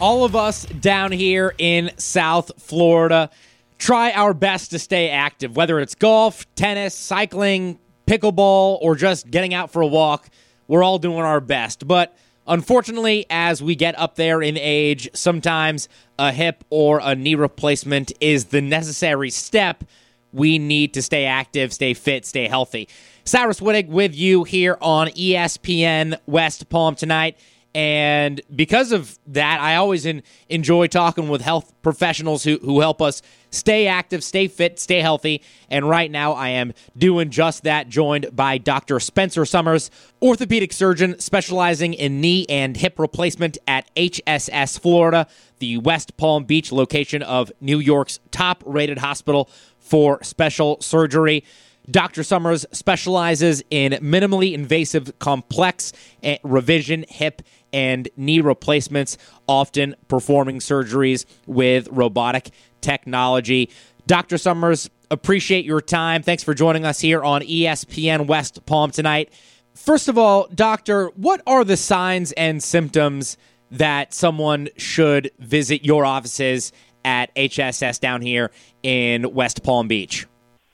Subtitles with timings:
[0.00, 3.30] all of us down here in South Florida
[3.78, 9.54] try our best to stay active, whether it's golf, tennis, cycling, pickleball, or just getting
[9.54, 10.28] out for a walk.
[10.66, 11.86] We're all doing our best.
[11.86, 12.16] But
[12.46, 18.12] unfortunately, as we get up there in age, sometimes a hip or a knee replacement
[18.20, 19.84] is the necessary step.
[20.32, 22.88] We need to stay active, stay fit, stay healthy.
[23.24, 27.36] Cyrus Whittig with you here on ESPN West Palm tonight.
[27.78, 33.00] And because of that, I always in, enjoy talking with health professionals who, who help
[33.00, 35.42] us stay active, stay fit, stay healthy.
[35.70, 38.98] And right now, I am doing just that, joined by Dr.
[38.98, 45.28] Spencer Summers, orthopedic surgeon specializing in knee and hip replacement at HSS Florida,
[45.60, 51.44] the West Palm Beach location of New York's top rated hospital for special surgery.
[51.90, 52.22] Dr.
[52.22, 57.40] Summers specializes in minimally invasive, complex eh, revision, hip,
[57.72, 62.50] and knee replacements, often performing surgeries with robotic
[62.80, 63.70] technology.
[64.06, 64.38] Dr.
[64.38, 66.22] Summers, appreciate your time.
[66.22, 69.32] Thanks for joining us here on ESPN West Palm tonight.
[69.74, 73.36] First of all, Doctor, what are the signs and symptoms
[73.70, 76.72] that someone should visit your offices
[77.04, 78.50] at HSS down here
[78.82, 80.26] in West Palm Beach?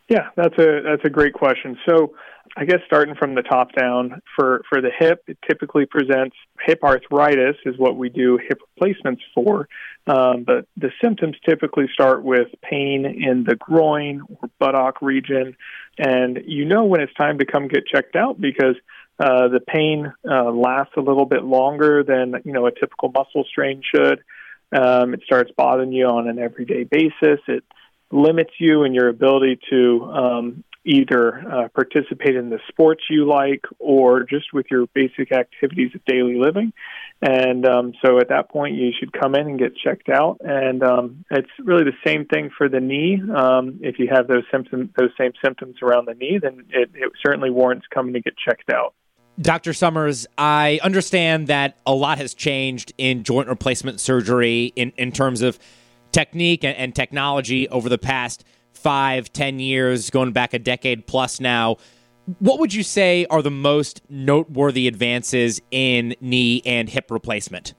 [0.09, 1.79] Yeah, that's a that's a great question.
[1.89, 2.15] So,
[2.57, 6.85] I guess starting from the top down for for the hip, it typically presents hip
[6.85, 9.69] arthritis is what we do hip replacements for.
[10.07, 15.57] Um, but the symptoms typically start with pain in the groin or buttock region,
[15.99, 18.77] and you know when it's time to come get checked out because
[19.19, 23.45] uh, the pain uh, lasts a little bit longer than you know a typical muscle
[23.45, 24.23] strain should.
[24.71, 27.41] Um, it starts bothering you on an everyday basis.
[27.49, 27.65] It
[28.13, 33.65] limits you in your ability to um, either uh, participate in the sports you like
[33.79, 36.73] or just with your basic activities of daily living.
[37.23, 40.39] And um, so at that point, you should come in and get checked out.
[40.41, 43.21] And um, it's really the same thing for the knee.
[43.35, 47.13] Um, if you have those symptoms, those same symptoms around the knee, then it, it
[47.25, 48.95] certainly warrants coming to get checked out.
[49.41, 49.73] Dr.
[49.73, 55.43] Summers, I understand that a lot has changed in joint replacement surgery in, in terms
[55.43, 55.59] of
[56.13, 58.45] technique and, and technology over the past
[58.75, 61.77] five, ten years, going back a decade plus now.
[62.39, 67.75] What would you say are the most noteworthy advances in knee and hip replacement?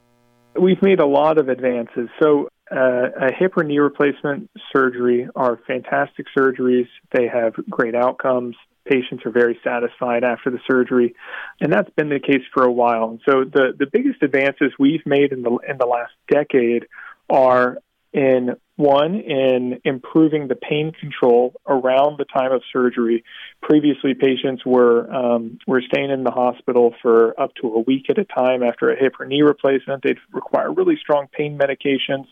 [0.59, 2.09] We've made a lot of advances.
[2.21, 6.87] So, uh, a hip or knee replacement surgery are fantastic surgeries.
[7.11, 8.55] They have great outcomes.
[8.85, 11.15] Patients are very satisfied after the surgery,
[11.59, 13.09] and that's been the case for a while.
[13.09, 16.85] And so, the the biggest advances we've made in the in the last decade
[17.29, 17.79] are
[18.15, 23.25] in one in improving the pain control around the time of surgery.
[23.61, 28.17] Previously, patients were um, were staying in the hospital for up to a week at
[28.17, 30.01] a time after a hip or knee replacement.
[30.01, 32.27] They'd require really strong pain medications,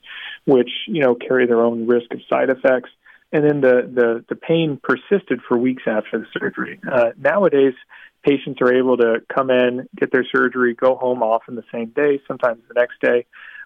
[0.45, 2.89] which you know carry their own risk of side effects.
[3.33, 6.79] And then the the, the pain persisted for weeks after the surgery.
[6.89, 7.73] Uh, nowadays,
[8.25, 12.21] patients are able to come in, get their surgery, go home often the same day,
[12.25, 13.25] sometimes the next day.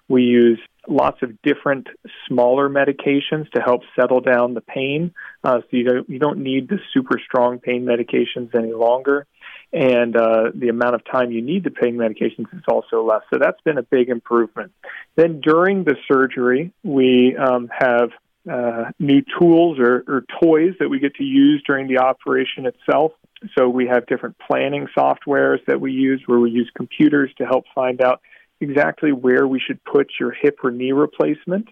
[0.10, 1.88] We use lots of different
[2.28, 5.14] smaller medications to help settle down the pain.
[5.44, 9.26] Uh, so you don't, you don't need the super strong pain medications any longer.
[9.74, 13.22] And uh, the amount of time you need the pain medications is also less.
[13.32, 14.72] So that's been a big improvement.
[15.16, 18.12] Then during the surgery, we um, have
[18.50, 23.12] uh, new tools or, or toys that we get to use during the operation itself.
[23.58, 27.66] So we have different planning softwares that we use where we use computers to help
[27.76, 28.22] find out
[28.60, 31.68] exactly where we should put your hip or knee replacement.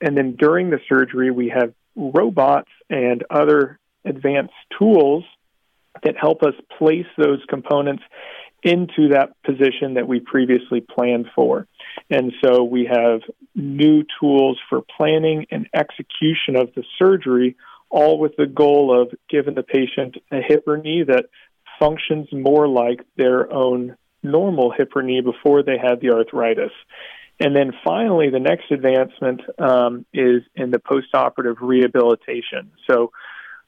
[0.00, 5.24] And then during the surgery, we have robots and other advanced tools
[6.02, 8.02] that help us place those components
[8.62, 11.66] into that position that we previously planned for.
[12.10, 13.20] And so we have
[13.54, 17.56] new tools for planning and execution of the surgery,
[17.90, 21.26] all with the goal of giving the patient a hip or knee that
[21.78, 26.72] functions more like their own normal hip or knee before they had the arthritis.
[27.40, 32.72] And then finally, the next advancement um, is in the postoperative rehabilitation.
[32.90, 33.12] So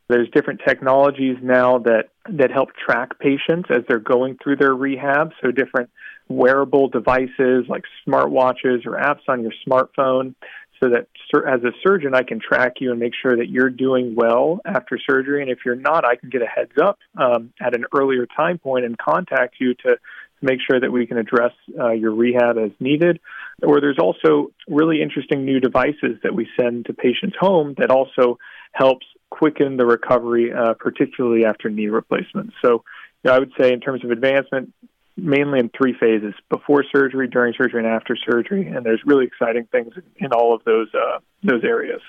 [0.08, 5.30] there's different technologies now that, that help track patients as they're going through their rehab.
[5.40, 5.90] So different
[6.28, 10.34] wearable devices like smartwatches or apps on your smartphone
[10.82, 11.06] so that
[11.46, 14.98] as a surgeon I can track you and make sure that you're doing well after
[14.98, 15.42] surgery.
[15.42, 18.58] And if you're not, I can get a heads up um, at an earlier time
[18.58, 19.96] point and contact you to
[20.42, 23.20] make sure that we can address uh, your rehab as needed.
[23.62, 28.38] Or there's also really interesting new devices that we send to patients' home that also
[28.72, 32.52] helps quicken the recovery, uh, particularly after knee replacement.
[32.62, 32.84] So
[33.22, 34.72] you know, I would say in terms of advancement,
[35.16, 38.66] mainly in three phases: before surgery, during surgery, and after surgery.
[38.66, 42.00] And there's really exciting things in all of those uh, those areas.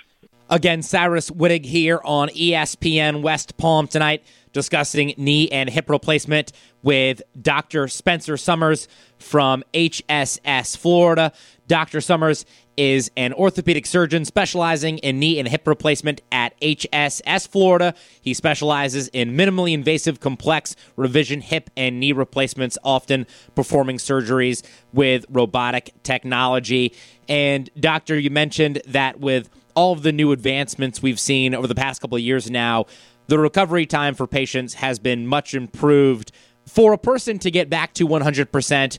[0.49, 4.21] Again, Cyrus Wittig here on ESPN West Palm tonight,
[4.53, 6.51] discussing knee and hip replacement
[6.83, 7.87] with Dr.
[7.87, 8.87] Spencer Summers
[9.17, 11.31] from HSS Florida.
[11.67, 12.01] Dr.
[12.01, 12.45] Summers
[12.75, 17.93] is an orthopedic surgeon specializing in knee and hip replacement at HSS Florida.
[18.21, 24.63] He specializes in minimally invasive, complex revision hip and knee replacements, often performing surgeries
[24.93, 26.93] with robotic technology.
[27.29, 31.75] And, Doctor, you mentioned that with all of the new advancements we've seen over the
[31.75, 32.85] past couple of years now,
[33.31, 36.33] the recovery time for patients has been much improved.
[36.67, 38.97] For a person to get back to 100%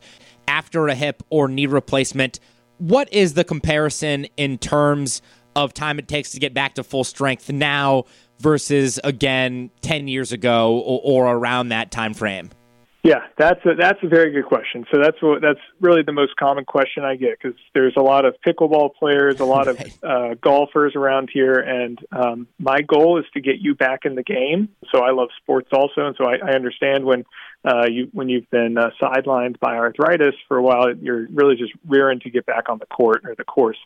[0.49, 2.40] after a hip or knee replacement,
[2.79, 5.20] what is the comparison in terms
[5.55, 8.05] of time it takes to get back to full strength now
[8.40, 12.49] versus again 10 years ago or, or around that time frame?
[13.04, 14.87] Yeah, that's a that's a very good question.
[14.93, 18.25] So that's what that's really the most common question I get because there's a lot
[18.25, 19.93] of pickleball players, a lot right.
[20.02, 24.14] of uh, golfers around here, and um, my goal is to get you back in
[24.14, 24.69] the game.
[24.94, 27.25] So I love sports also, and so I, I understand when
[27.64, 31.72] uh, you when you've been uh, sidelined by arthritis for a while, you're really just
[31.88, 33.78] rearing to get back on the court or the course.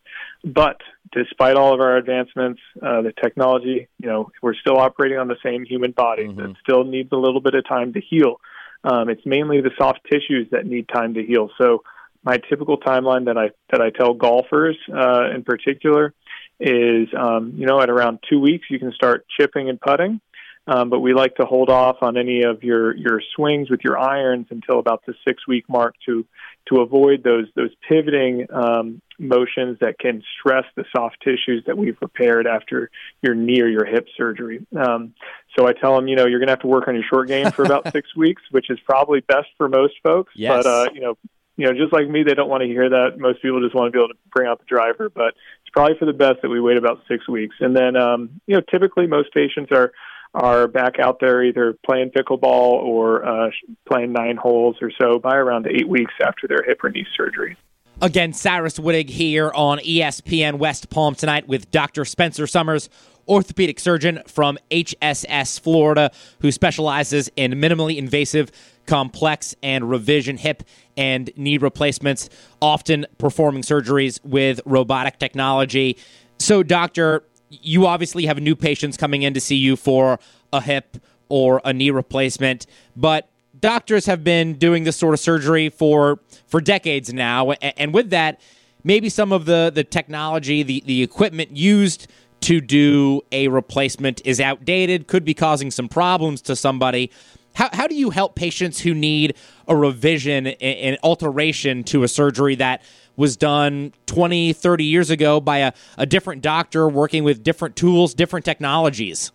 [0.45, 0.83] But
[1.13, 5.37] despite all of our advancements, uh, the technology, you know, we're still operating on the
[5.43, 6.39] same human body mm-hmm.
[6.39, 8.41] that still needs a little bit of time to heal.
[8.85, 11.51] Um, it's mainly the soft tissues that need time to heal.
[11.59, 11.83] So
[12.23, 16.13] my typical timeline that I that I tell golfers uh, in particular
[16.59, 20.21] is um, you know at around two weeks you can start chipping and putting,
[20.67, 23.99] um, but we like to hold off on any of your your swings with your
[23.99, 26.27] irons until about the six week mark to
[26.69, 31.97] to avoid those those pivoting um, motions that can stress the soft tissues that we've
[32.01, 32.91] repaired after
[33.23, 34.67] your knee or your hip surgery.
[34.77, 35.15] Um,
[35.57, 37.29] so I tell them, you know, you're going to have to work on your short
[37.29, 40.33] game for about six weeks, which is probably best for most folks.
[40.37, 40.65] Yes.
[40.65, 41.17] But uh, you know,
[41.57, 43.19] you know, just like me, they don't want to hear that.
[43.19, 45.29] Most people just want to be able to bring out the driver, but
[45.63, 47.57] it's probably for the best that we wait about six weeks.
[47.61, 49.93] And then, um, you know, typically most patients are
[50.35, 53.51] are back out there either playing pickleball or uh,
[53.89, 57.57] playing nine holes or so by around eight weeks after their hip or knee surgery.
[58.03, 62.05] Again, Cyrus Wittig here on ESPN West Palm tonight with Dr.
[62.05, 62.91] Spencer Summers,
[63.27, 66.11] orthopedic surgeon from HSS Florida,
[66.41, 68.53] who specializes in minimally invasive,
[68.85, 70.63] complex, and revision hip
[70.99, 72.29] and knee replacements,
[72.61, 75.97] often performing surgeries with robotic technology.
[76.39, 80.21] So, doctor, you obviously have new patients coming in to see you for
[80.53, 80.99] a hip
[81.31, 86.61] or a knee replacement, but doctors have been doing this sort of surgery for for
[86.61, 88.41] decades now, and with that,
[88.85, 92.09] maybe some of the the technology, the the equipment used
[92.43, 97.11] to do a replacement is outdated, could be causing some problems to somebody.
[97.55, 99.35] How, how do you help patients who need
[99.67, 102.83] a revision and alteration to a surgery that
[103.17, 108.13] was done 20, 30 years ago by a, a different doctor working with different tools,
[108.13, 109.33] different technologies?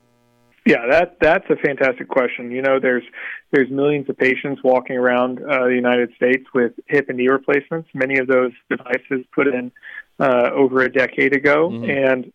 [0.65, 2.51] Yeah, that that's a fantastic question.
[2.51, 3.03] You know, there's
[3.51, 7.89] there's millions of patients walking around uh, the United States with hip and knee replacements.
[7.93, 9.71] Many of those devices put in
[10.19, 11.89] uh, over a decade ago, mm-hmm.
[11.89, 12.33] and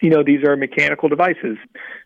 [0.00, 1.58] you know these are mechanical devices.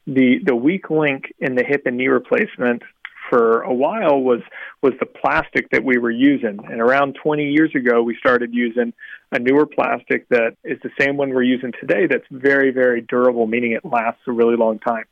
[0.06, 2.82] The the weak link in the hip and knee replacement
[3.28, 4.40] for a while was
[4.82, 6.58] was the plastic that we were using.
[6.70, 8.92] And around 20 years ago, we started using
[9.32, 12.06] a newer plastic that is the same one we're using today.
[12.06, 15.04] That's very very durable, meaning it lasts a really long time.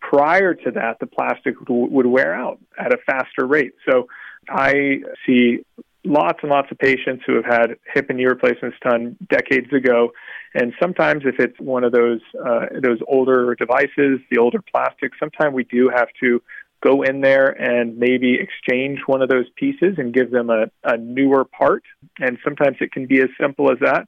[0.00, 3.72] Prior to that, the plastic would wear out at a faster rate.
[3.88, 4.08] So
[4.48, 5.64] I see
[6.04, 10.12] lots and lots of patients who have had hip and knee replacements done decades ago,
[10.54, 15.54] and sometimes if it's one of those uh, those older devices, the older plastic, sometimes
[15.54, 16.40] we do have to
[16.82, 20.96] go in there and maybe exchange one of those pieces and give them a, a
[20.96, 21.82] newer part.
[22.20, 24.06] And sometimes it can be as simple as that.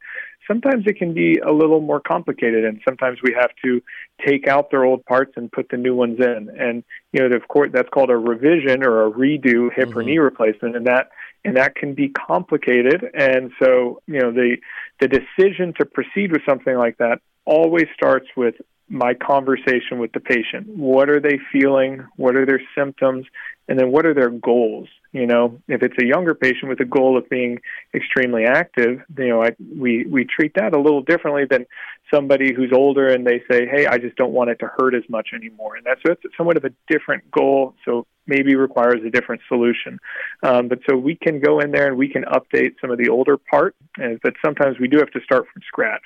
[0.49, 3.81] Sometimes it can be a little more complicated, and sometimes we have to
[4.27, 6.49] take out their old parts and put the new ones in.
[6.59, 9.99] And you know, of course, that's called a revision or a redo hip mm-hmm.
[9.99, 11.11] or knee replacement, and that
[11.45, 13.05] and that can be complicated.
[13.15, 14.57] And so, you know, the
[15.01, 18.55] the decision to proceed with something like that always starts with
[18.89, 20.67] my conversation with the patient.
[20.69, 22.07] What are they feeling?
[22.17, 23.27] What are their symptoms?
[23.69, 24.89] And then what are their goals?
[25.13, 27.61] You know, if it's a younger patient with a goal of being
[27.95, 31.67] extremely active, you know, I, we we treat that a little differently than
[32.13, 35.05] somebody who's older and they say, "Hey, I just don't want it to hurt as
[35.09, 37.75] much anymore." And that's, that's somewhat of a different goal.
[37.85, 39.99] So maybe requires a different solution.
[40.43, 43.09] Um, but so we can go in there and we can update some of the
[43.09, 46.05] older part, and, but sometimes we do have to start from scratch.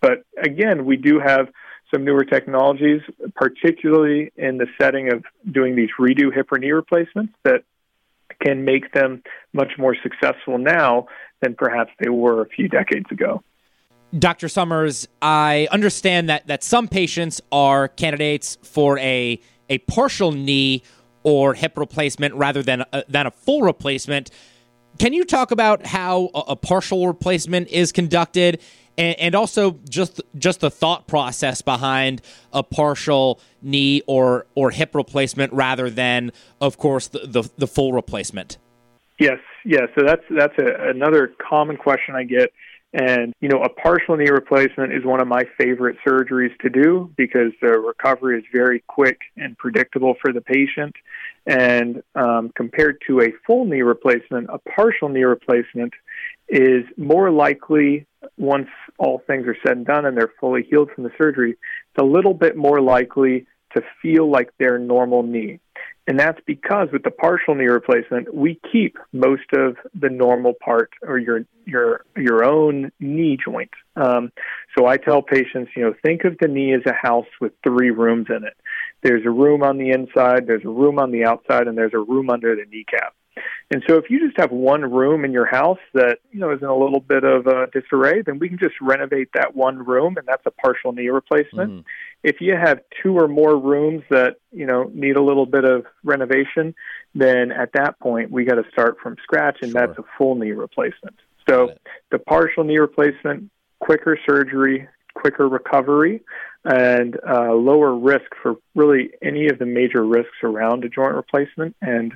[0.00, 1.48] But again, we do have
[1.92, 3.00] some newer technologies,
[3.34, 7.64] particularly in the setting of doing these redo hip or knee replacements that
[8.42, 11.06] can make them much more successful now
[11.40, 13.42] than perhaps they were a few decades ago.
[14.16, 14.48] Dr.
[14.48, 20.82] Summers, I understand that, that some patients are candidates for a, a partial knee
[21.22, 24.30] or hip replacement rather than a, than a full replacement.
[24.98, 28.62] Can you talk about how a, a partial replacement is conducted
[28.98, 32.20] and, and, also just just the thought process behind
[32.52, 37.92] a partial knee or or hip replacement rather than, of course, the the, the full
[37.92, 38.58] replacement?
[39.18, 39.88] Yes, yes.
[39.98, 42.52] So that's that's a, another common question I get.
[42.94, 47.12] And, you know, a partial knee replacement is one of my favorite surgeries to do
[47.18, 50.94] because the recovery is very quick and predictable for the patient.
[51.46, 55.92] And um, compared to a full knee replacement, a partial knee replacement
[56.48, 61.04] is more likely, once all things are said and done and they're fully healed from
[61.04, 65.60] the surgery, it's a little bit more likely to feel like their normal knee.
[66.06, 70.90] And that's because with the partial knee replacement, we keep most of the normal part
[71.02, 73.70] or your your your own knee joint.
[73.94, 74.32] Um,
[74.76, 77.90] so I tell patients, you know, think of the knee as a house with three
[77.90, 78.56] rooms in it.
[79.02, 81.98] There's a room on the inside, there's a room on the outside, and there's a
[81.98, 83.14] room under the kneecap.
[83.70, 86.62] And so if you just have one room in your house that, you know, is
[86.62, 90.16] in a little bit of a disarray, then we can just renovate that one room
[90.16, 91.70] and that's a partial knee replacement.
[91.70, 91.84] Mm.
[92.22, 95.84] If you have two or more rooms that, you know, need a little bit of
[96.02, 96.74] renovation,
[97.14, 99.86] then at that point we got to start from scratch and sure.
[99.86, 101.16] that's a full knee replacement.
[101.48, 101.74] So
[102.10, 106.22] the partial knee replacement, quicker surgery, quicker recovery,
[106.64, 111.74] and uh, lower risk for really any of the major risks around a joint replacement
[111.80, 112.12] and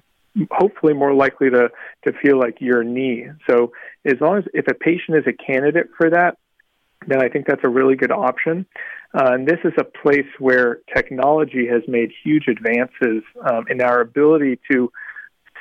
[0.51, 1.69] hopefully more likely to,
[2.05, 3.27] to feel like your knee.
[3.49, 3.73] So
[4.05, 6.39] as long as if a patient is a candidate for that,
[7.07, 8.67] then I think that's a really good option.
[9.15, 14.01] Uh, and this is a place where technology has made huge advances um, in our
[14.01, 14.91] ability to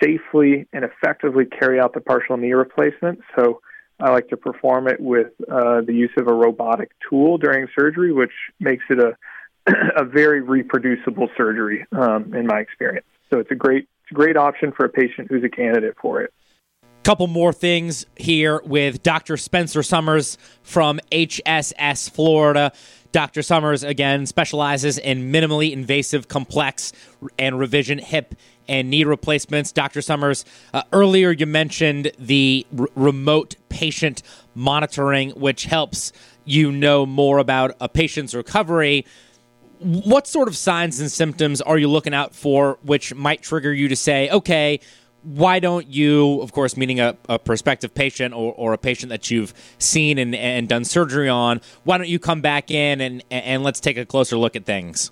[0.01, 3.19] safely and effectively carry out the partial knee replacement.
[3.35, 3.61] So
[3.99, 8.11] I like to perform it with uh, the use of a robotic tool during surgery,
[8.11, 9.15] which makes it a
[9.95, 13.05] a very reproducible surgery um, in my experience.
[13.31, 16.33] So it's a great great option for a patient who's a candidate for it.
[17.03, 19.35] Couple more things here with Dr.
[19.35, 22.71] Spencer Summers from HSS Florida.
[23.11, 23.41] Dr.
[23.41, 26.93] Summers, again, specializes in minimally invasive, complex,
[27.39, 28.35] and revision hip
[28.67, 29.71] and knee replacements.
[29.71, 30.01] Dr.
[30.01, 34.21] Summers, uh, earlier you mentioned the r- remote patient
[34.53, 36.13] monitoring, which helps
[36.45, 39.05] you know more about a patient's recovery
[39.81, 43.87] what sort of signs and symptoms are you looking out for which might trigger you
[43.87, 44.79] to say, okay,
[45.23, 49.29] why don't you, of course, meaning a, a prospective patient or, or, a patient that
[49.29, 53.63] you've seen and, and done surgery on, why don't you come back in and, and
[53.63, 55.11] let's take a closer look at things?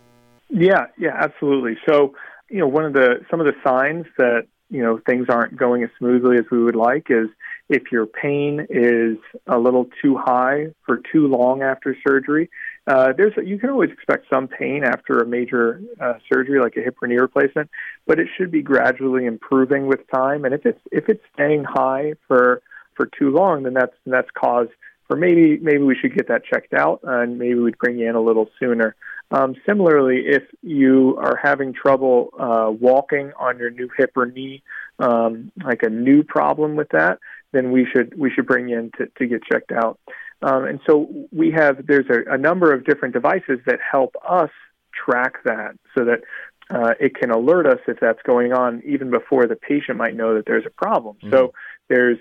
[0.50, 1.78] Yeah, yeah, absolutely.
[1.88, 2.16] So,
[2.50, 5.84] you know, one of the some of the signs that you know things aren't going
[5.84, 7.28] as smoothly as we would like is
[7.70, 12.50] if your pain is a little too high for too long after surgery.
[12.90, 16.82] Uh, there's you can always expect some pain after a major uh, surgery like a
[16.82, 17.70] hip or knee replacement,
[18.08, 20.44] but it should be gradually improving with time.
[20.44, 22.64] And if it's if it's staying high for
[22.96, 24.70] for too long, then that's that's cause
[25.08, 28.16] for maybe maybe we should get that checked out and maybe we'd bring you in
[28.16, 28.96] a little sooner.
[29.30, 34.64] Um, similarly, if you are having trouble uh, walking on your new hip or knee,
[34.98, 37.20] um, like a new problem with that,
[37.52, 40.00] then we should we should bring you in to, to get checked out.
[40.42, 44.52] Um, and so we have there's a, a number of different devices that help us
[44.94, 46.22] track that so that
[46.70, 50.36] uh, it can alert us if that's going on even before the patient might know
[50.36, 51.18] that there's a problem.
[51.18, 51.32] Mm-hmm.
[51.32, 51.54] So
[51.90, 52.20] there's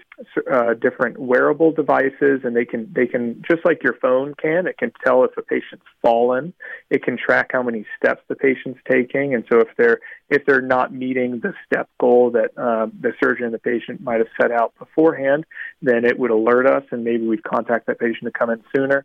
[0.50, 4.66] uh, different wearable devices, and they can they can just like your phone can.
[4.66, 6.54] It can tell if a patient's fallen.
[6.88, 10.62] It can track how many steps the patient's taking, and so if they're if they're
[10.62, 14.50] not meeting the step goal that uh, the surgeon and the patient might have set
[14.50, 15.44] out beforehand,
[15.82, 19.04] then it would alert us, and maybe we'd contact that patient to come in sooner.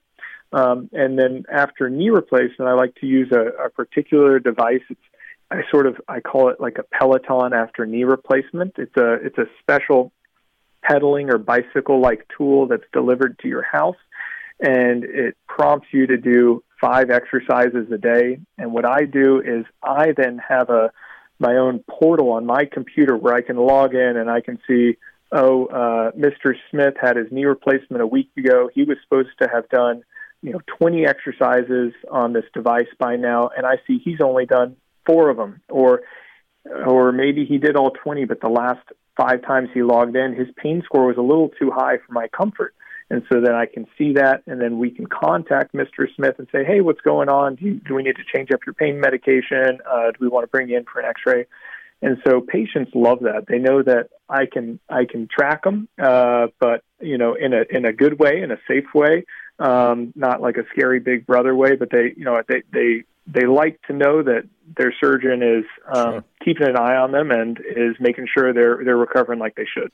[0.53, 4.81] Um, and then after knee replacement, I like to use a, a particular device.
[4.89, 5.01] It's
[5.51, 8.75] I sort of I call it like a Peloton after knee replacement.
[8.77, 10.13] It's a it's a special
[10.83, 13.97] pedaling or bicycle like tool that's delivered to your house
[14.59, 18.39] and it prompts you to do five exercises a day.
[18.57, 20.91] And what i do is i then have a
[21.39, 24.97] my own portal on my computer where i can log in and i can see
[25.31, 28.69] oh uh, mr smith had his knee replacement a week ago.
[28.73, 30.03] He was supposed to have done
[30.41, 34.75] you know 20 exercises on this device by now and i see he's only done
[35.05, 35.61] four of them.
[35.69, 36.01] Or
[36.65, 38.81] or maybe he did all 20 but the last
[39.17, 42.27] five times he logged in, his pain score was a little too high for my
[42.29, 42.73] comfort.
[43.09, 46.07] And so then I can see that, and then we can contact Mr.
[46.15, 47.55] Smith and say, hey, what's going on?
[47.55, 49.79] Do, you, do we need to change up your pain medication?
[49.87, 51.45] Uh, do we want to bring you in for an x ray?
[52.01, 53.45] And so patients love that.
[53.47, 57.63] They know that I can I can track them, uh, but you know in a
[57.69, 59.23] in a good way, in a safe way,
[59.59, 61.77] um, not like a scary big brother way.
[61.77, 64.43] But they you know they they they like to know that
[64.77, 66.23] their surgeon is um, sure.
[66.43, 69.91] keeping an eye on them and is making sure they're they're recovering like they should.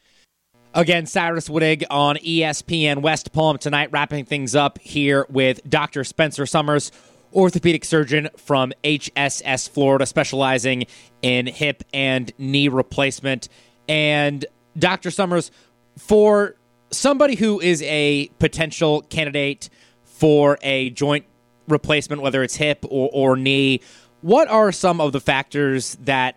[0.74, 6.04] Again, Cyrus Wittig on ESPN West Palm tonight, wrapping things up here with Dr.
[6.04, 6.92] Spencer Summers
[7.34, 10.86] orthopedic surgeon from HSS Florida, specializing
[11.22, 13.50] in hip and knee replacement.
[13.88, 14.46] And
[14.78, 15.12] Dr.
[15.12, 15.52] Summers,
[15.98, 16.56] for
[16.92, 19.70] somebody who is a potential candidate
[20.04, 21.26] for a joint
[21.70, 23.82] replacement, whether it's hip or, or knee,
[24.22, 26.36] what are some of the factors that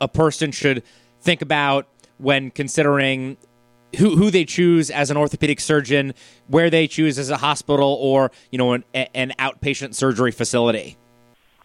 [0.00, 0.82] a person should
[1.20, 1.86] think about
[2.18, 3.36] when considering
[3.96, 6.14] who who they choose as an orthopedic surgeon,
[6.48, 10.96] where they choose as a hospital or you know an, an outpatient surgery facility?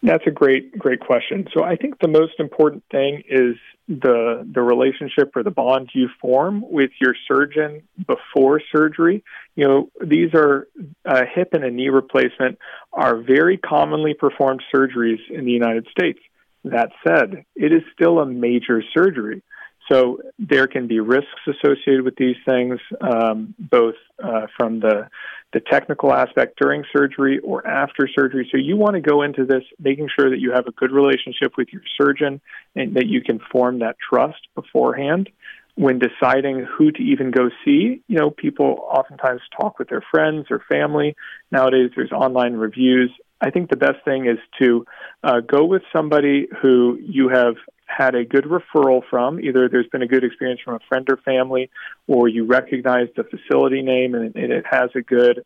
[0.02, 1.48] That's a great great question.
[1.54, 3.56] So I think the most important thing is
[3.88, 9.24] the the relationship or the bond you form with your surgeon before surgery.
[9.56, 10.68] You know, these are
[11.06, 12.58] a hip and a knee replacement
[12.94, 16.20] are very commonly performed surgeries in the United States.
[16.64, 19.44] That said, it is still a major surgery.
[19.92, 25.10] So there can be risks associated with these things, um, both uh, from the
[25.52, 28.50] the technical aspect during surgery or after surgery.
[28.52, 31.54] So you want to go into this making sure that you have a good relationship
[31.58, 32.42] with your surgeon
[32.76, 35.30] and that you can form that trust beforehand.
[35.76, 40.48] When deciding who to even go see, you know, people oftentimes talk with their friends
[40.52, 41.16] or family.
[41.52, 43.12] Nowadays, there's online reviews.
[43.42, 44.86] I think the best thing is to
[45.24, 49.40] uh, go with somebody who you have had a good referral from.
[49.40, 51.70] Either there's been a good experience from a friend or family,
[52.08, 55.44] or you recognize the facility name and it has a good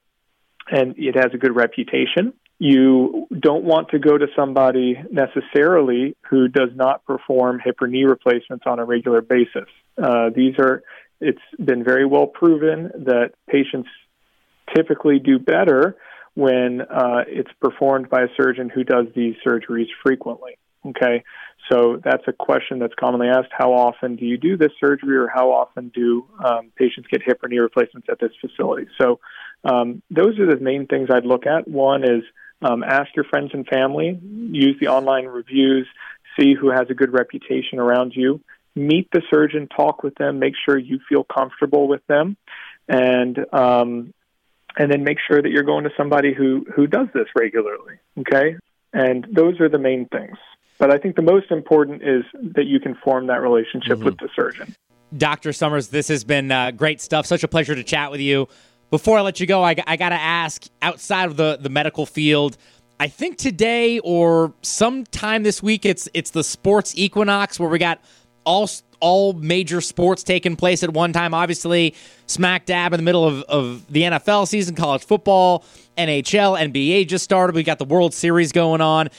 [0.69, 2.34] and it has a good reputation.
[2.60, 8.05] You don't want to go to somebody necessarily who does not perform hip or knee
[8.05, 9.69] replacements on a regular basis.
[10.01, 10.83] Uh, these are
[11.19, 13.89] it's been very well proven that patients
[14.75, 15.97] typically do better
[16.35, 20.57] when uh, it's performed by a surgeon who does these surgeries frequently.
[20.86, 21.23] Okay,
[21.69, 23.49] so that's a question that's commonly asked.
[23.51, 27.43] How often do you do this surgery, or how often do um, patients get hip
[27.43, 28.88] or knee replacements at this facility?
[29.01, 29.19] So
[29.65, 31.67] um, those are the main things I'd look at.
[31.67, 32.23] One is
[32.62, 35.88] um, ask your friends and family, use the online reviews,
[36.39, 38.39] see who has a good reputation around you,
[38.77, 42.37] meet the surgeon, talk with them, make sure you feel comfortable with them,
[42.87, 44.13] and um,
[44.77, 47.95] and then make sure that you're going to somebody who who does this regularly.
[48.19, 48.55] Okay,
[48.93, 50.37] and those are the main things.
[50.77, 52.23] But I think the most important is
[52.55, 54.05] that you can form that relationship mm-hmm.
[54.05, 54.75] with the surgeon.
[55.15, 55.53] Dr.
[55.53, 57.25] Summers, this has been uh, great stuff.
[57.25, 58.47] Such a pleasure to chat with you.
[58.91, 62.05] Before I let you go, I, I got to ask outside of the, the medical
[62.05, 62.57] field,
[62.99, 68.01] I think today or sometime this week, it's it's the sports equinox where we got
[68.47, 71.33] all all major sports taking place at one time.
[71.33, 71.93] Obviously,
[72.25, 75.63] smack dab in the middle of, of the NFL season, college football,
[75.97, 77.55] NHL, NBA just started.
[77.55, 79.10] We got the World Series going on.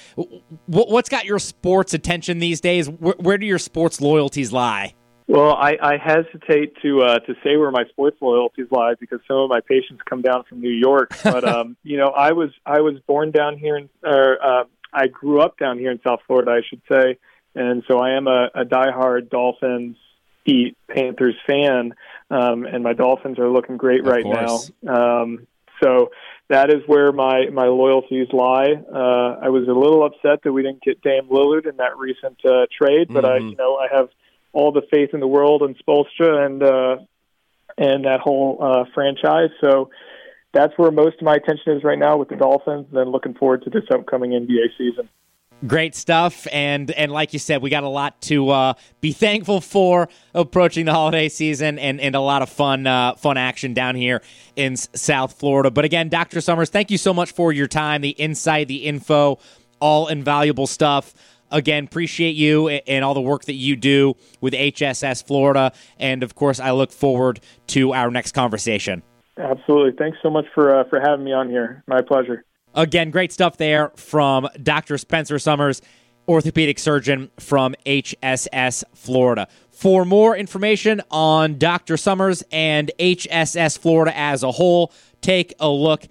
[0.66, 2.88] What's got your sports attention these days?
[2.88, 4.94] Where, where do your sports loyalties lie?
[5.28, 9.36] Well, I, I hesitate to uh, to say where my sports loyalties lie because some
[9.36, 11.12] of my patients come down from New York.
[11.22, 15.06] But um, you know, I was I was born down here, in, or uh, I
[15.06, 17.18] grew up down here in South Florida, I should say
[17.58, 19.96] and so I am a, a diehard Dolphins,
[20.44, 21.94] Heat, Panthers fan,
[22.30, 24.70] um, and my Dolphins are looking great of right course.
[24.82, 25.22] now.
[25.22, 25.46] Um,
[25.82, 26.10] so
[26.48, 28.72] that is where my my loyalties lie.
[28.72, 32.40] Uh, I was a little upset that we didn't get Dame Lillard in that recent
[32.44, 33.44] uh, trade, but mm-hmm.
[33.46, 34.08] I, you know, I have
[34.52, 36.96] all the faith in the world in Spoelstra and uh,
[37.76, 39.50] and that whole uh, franchise.
[39.60, 39.90] So
[40.52, 42.86] that's where most of my attention is right now with the Dolphins.
[42.88, 45.08] And then looking forward to this upcoming NBA season.
[45.66, 49.60] Great stuff, and and like you said, we got a lot to uh, be thankful
[49.60, 53.96] for approaching the holiday season, and, and a lot of fun uh, fun action down
[53.96, 54.22] here
[54.54, 55.68] in South Florida.
[55.72, 56.40] But again, Dr.
[56.40, 59.40] Summers, thank you so much for your time, the insight, the info,
[59.80, 61.12] all invaluable stuff.
[61.50, 66.36] Again, appreciate you and all the work that you do with HSS Florida, and of
[66.36, 69.02] course, I look forward to our next conversation.
[69.36, 71.82] Absolutely, thanks so much for uh, for having me on here.
[71.88, 72.44] My pleasure.
[72.78, 74.98] Again, great stuff there from Dr.
[74.98, 75.82] Spencer Summers,
[76.28, 79.48] orthopedic surgeon from HSS Florida.
[79.72, 81.96] For more information on Dr.
[81.96, 86.04] Summers and HSS Florida as a whole, take a look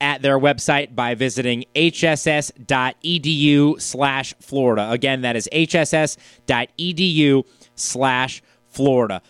[0.00, 2.50] at their website by visiting hss.edu
[3.80, 4.90] slash Florida.
[4.90, 7.44] Again, that is hss.edu
[7.76, 9.22] slash Florida.